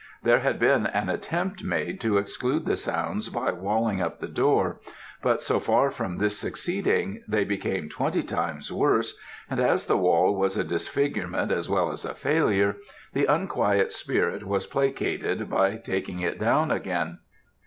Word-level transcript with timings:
There 0.23 0.39
had 0.39 0.57
been 0.57 0.87
an 0.87 1.09
attempt 1.09 1.63
made 1.63 2.01
to 2.01 2.17
exclude 2.17 2.65
the 2.65 2.75
sounds 2.75 3.29
by 3.29 3.51
walling 3.51 4.01
up 4.01 4.19
the 4.19 4.27
door; 4.27 4.79
but 5.21 5.41
so 5.41 5.59
far 5.59 5.91
from 5.91 6.17
this 6.17 6.39
succeeding 6.39 7.21
they 7.27 7.43
became 7.43 7.87
twenty 7.87 8.23
times 8.23 8.71
worse, 8.71 9.15
and 9.47 9.59
as 9.59 9.85
the 9.85 9.97
wall 9.97 10.35
was 10.35 10.57
a 10.57 10.63
disfigurement 10.63 11.51
as 11.51 11.69
well 11.69 11.91
as 11.91 12.03
a 12.03 12.15
failure, 12.15 12.77
the 13.13 13.27
unquiet 13.27 13.91
spirit 13.91 14.43
was 14.43 14.65
placated 14.65 15.47
by 15.51 15.75
taking 15.75 16.19
it 16.19 16.39
down 16.39 16.71
again. 16.71 17.19